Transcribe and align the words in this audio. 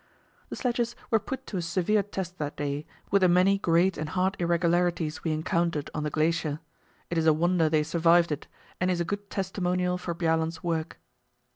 The 0.49 0.55
sledges 0.55 0.95
were 1.11 1.19
put 1.19 1.45
to 1.45 1.57
a 1.57 1.61
severe 1.61 2.01
test 2.01 2.39
that 2.39 2.55
day, 2.57 2.87
with 3.11 3.21
the 3.21 3.27
many 3.29 3.59
great 3.59 3.99
and 3.99 4.09
hard 4.09 4.35
irregularities 4.39 5.23
we 5.23 5.31
encountered 5.31 5.91
on 5.93 6.01
the 6.01 6.09
glacier; 6.09 6.59
it 7.11 7.19
is 7.19 7.27
a 7.27 7.33
wonder 7.33 7.69
they 7.69 7.83
survived 7.83 8.31
it, 8.31 8.47
and 8.79 8.89
is 8.89 8.99
a 8.99 9.05
good 9.05 9.29
testimonial 9.29 9.99
for 9.99 10.15
Bjaaland's 10.15 10.63
work. 10.63 10.97